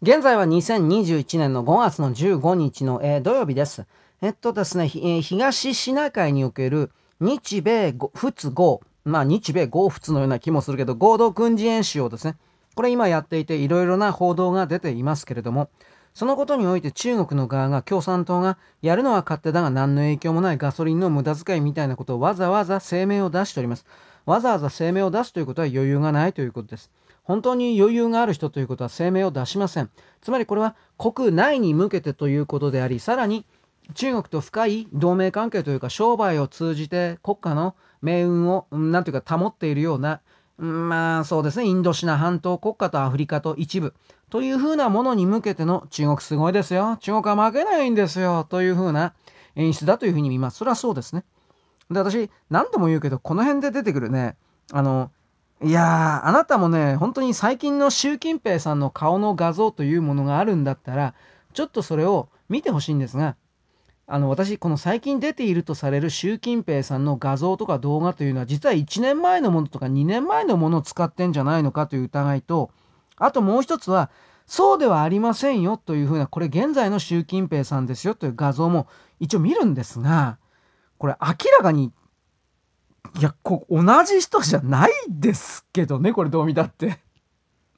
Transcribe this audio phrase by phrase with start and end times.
[0.00, 3.84] 現在は2021年の5月の15日の、えー、土曜日です。
[4.22, 12.36] えっとですね、えー、東シナ海における日米仏合、まあ日米合仏のような気もするけど、合同軍事演習をですね、
[12.76, 15.68] これ今やっていていろいろな報道が出ていますけれども、
[16.14, 23.84] そのことにおいて中国の側が共産党がやるのは勝手だが何の影響もないガソリンの無駄遣いみたいなことをわざわざ声明を出しております。
[24.26, 26.88] わざわざ声明を出すということは余裕がないということです。
[27.28, 29.90] 本当に余裕がある人ということは声明を出しません。
[30.22, 33.44] つまりこれは国内に向けてということであり、さらに
[33.94, 40.22] 中国と深い同盟関係というか商売を通じて国家の命運を、なんというか保っているような、
[40.56, 43.92] まあそうですね、インドシナ半島国家とアフリカと一部
[44.30, 46.96] というふうなものに向けての中国すごいですよ。
[47.00, 48.46] 中国は負けないんですよ。
[48.48, 49.12] というふうな
[49.54, 50.56] 演出だというふうに見ます。
[50.56, 51.24] それはそうですね。
[51.90, 54.36] で、私、何度も言うけど、この辺で出てくるね、
[54.72, 55.10] あの、
[55.60, 61.14] いや、あなたもね、本当に最近の習近平さんの顔の画像というものがあるんだったら、
[61.52, 63.36] ちょっとそれを見てほしいんですが、
[64.06, 72.70] あの、私、この最近出ているとされる習近平さんの画像とか動画というのは、実は1年前のものとか2年前のものを使ってんじゃないのかという疑いと、
[73.16, 74.10] あともう一つは、
[74.46, 78.86] そうではありませんよというふうな、これ現在の習近平さんですよという画像も
[79.18, 80.38] 一応見るんですが、
[80.98, 81.92] これ明らかに
[83.18, 86.98] いや、こ、同じ人じゃないですけどね、これどう見たって。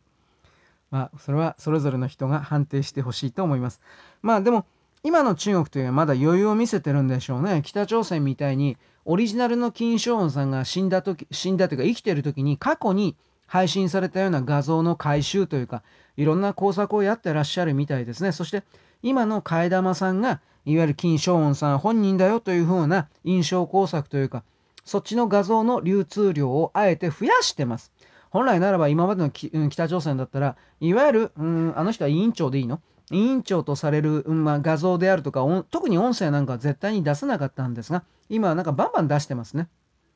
[0.90, 3.80] まあ、それはそれぞれの人が判定してほしいと思います。
[4.22, 4.66] まあでも、
[5.02, 7.62] 今の中国というのはまだ余裕を見せてるんでしょうね。
[7.64, 15.82] 北朝鮮みたいに、オリジナルの金正恩さんが死んだ時、死んだというか生きてる時に過去に配信されたような画像の回収というか、
[16.16, 18.32] いろんな工作をやってらっしゃるみたいですね。
[18.32, 18.62] そして、
[19.02, 24.44] 今の替え玉さんが、いわゆる金正恩さん本人だよというふうな印象工作というか、
[24.90, 27.92] そっちの画像の流通量をあえて増やしてます。
[28.30, 32.80] 本来ならば今までの北朝鮮だったら、いわゆる、うん、あの人は委員長でいいの？
[33.12, 39.68] 委員長とされる、うんま、画像であるとか、特に音声なんかは絶対に出せなかったんですが、今はなんかバンバン出してますね。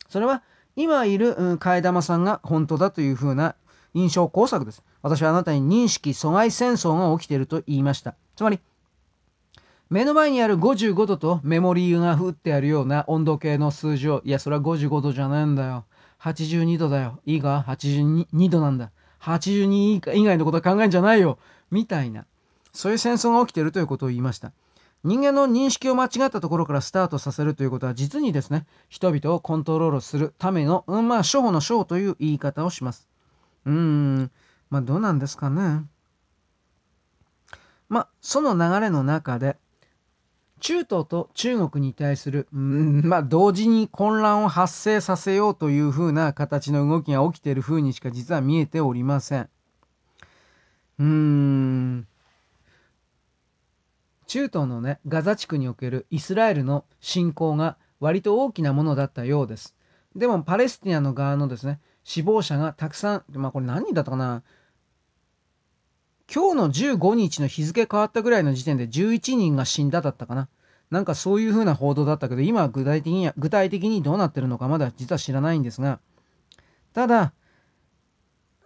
[0.08, 0.42] それは、
[0.74, 3.54] 今いる、うん、替え玉さんが本当だというふうな
[3.94, 4.82] 印象工作です。
[5.02, 8.16] 私はあなたに認識阻害戦争が起きていると言いました。
[8.34, 8.58] つまり、
[9.90, 15.84] 目の前にある55度とメモリーが振ってあるような温度計の数字を、いや、それは55度じゃないんだよ。
[16.20, 17.20] 82度だよ。
[17.26, 18.90] いいか ?82 度なんだ。
[19.20, 21.38] 82以外のことは考えんじゃないよ。
[21.70, 22.24] みたいな。
[22.72, 24.52] そういう戦争が起きてるということを言いました。
[25.04, 33.06] 人間の認識を間違ったところからスタートさせるということは実にですね、人々をコントロールするための、うん、まあ、初歩の初歩という言い方をします。
[33.66, 34.30] うーん、
[34.70, 35.84] まあ、どうなんですかね。
[37.90, 39.58] まあ、その流れの中で、
[40.64, 49.50] 中東と中国に対する、うん、まあ、同時に混乱を発生させようというふうな形の動きが起きているふうにしか実は見えておりません。
[51.00, 52.06] うん。
[54.26, 59.74] 中東のね、ガザ地区におけるイスラエルの侵攻が割と大きなものだったようです。
[60.16, 64.42] でも、パレスティナの側のですね、死亡者がたくさん、まあこれ何人だったかな
[66.32, 70.48] 今日の15日の日付変わったぐらいの時点で11人が死んだだったかな。
[70.94, 75.98] なんかそういう風な報道だったけど、今は具体的に具体的にどうなってるのかまだ実は知らないんですが、
[76.92, 77.32] ただ、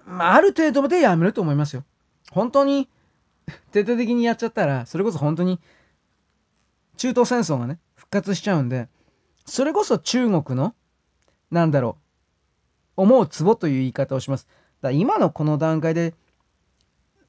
[0.04, 1.84] まあ、ある程度でやめると思いますよ。
[2.30, 2.88] 本当に
[3.72, 5.58] 徹底的にやっちゃったら、それこそ本当に
[6.98, 8.88] 中東戦争がね、復活しちゃうんで、
[9.46, 10.74] それこそ中国の、
[11.50, 11.96] なんだろ
[12.96, 14.46] う、思うツボという言い方をします。
[14.82, 16.14] だ今のこの段階で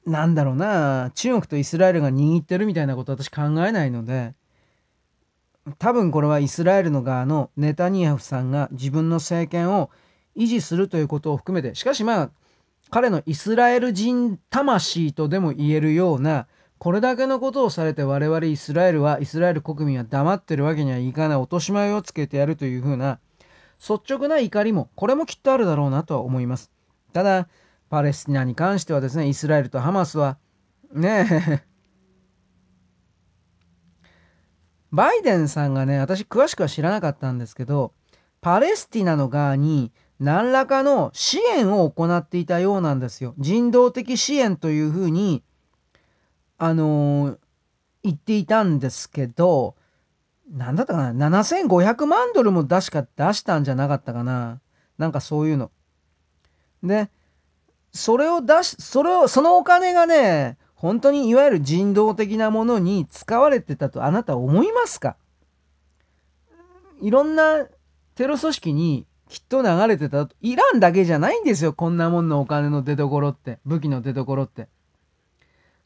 [0.06, 4.34] なんだろうな、中国とイスラエルが握ってるみたいなこと私考えないので、
[5.78, 9.90] 多分これはイスラエルの側のネタニヤフさんが自分の政権を
[10.36, 12.30] 維持するということを含めて、しかしまあ、
[12.90, 16.46] 彼のイスラエル人魂とでも言えるような、
[16.78, 23.20] これだけのことをされて我々イスラエルは、イスラエル国民は黙ってるわけにはいかない落とし前をつけてやるというふうな、
[23.78, 26.70] 率直な怒りも、これもきっとあるだろうなとは思います。
[27.12, 27.48] ただ、
[27.90, 30.38] パレスティナに関してはですね、イスラエルとハマスは、
[30.92, 31.69] ねえ、
[34.92, 37.92] バイデンさんがね、私詳しくは知らなかったんですけど、
[38.40, 43.34] パレスティナの側に何らかの支援を行っていたようなんですよ。
[43.38, 45.42] 人道的支援というふうに、
[46.58, 47.38] あのー、
[48.02, 49.76] 言っていたんですけど、
[50.50, 54.60] なんだったかな ?7500 万ドルも出しか出したんじゃなかったかな
[54.98, 55.70] なんかそういうの。
[56.82, 57.10] で、
[57.92, 65.16] それを出し、それを、そのお金がね、本当にいわゆる人道的なものに使われてたとあなた思いますか？
[67.02, 67.66] いろんな
[68.14, 70.34] テロ組織にきっと流れてたと。
[70.40, 71.74] イランだけじゃないんですよ。
[71.74, 73.58] こんなもんのお金の出所って。
[73.66, 74.68] 武器の出所って。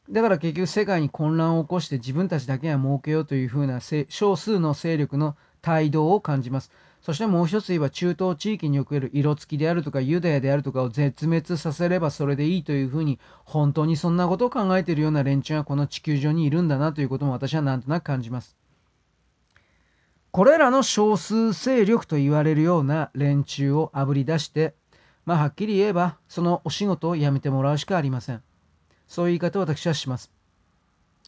[0.09, 5.35] だから結局世界に混乱を起こして自分たちだけが儲けようというふうな少数の勢力の
[5.65, 6.71] 態度を感じます。
[7.01, 18.55] そしてもう一つ言えば中東地域における色付きであるとかユダヤであるとかを絶滅させればそれでいいというふうに本当にそんなことを考えているような連中がこの地球上にいるんだなということも私はなんとなく感じます。
[20.29, 24.75] これらの少数勢力と言われるような連中をあぶり出して
[25.25, 28.43] まあはっきり言えばそのお仕事を辞めてもらうしかありません。
[29.07, 30.31] そういう言い方を私はします。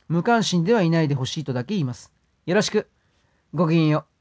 [0.07, 2.12] 無関心ではいないでほしいとだけ言います。
[2.45, 2.88] よろしく。
[3.54, 4.16] ごきげんよう。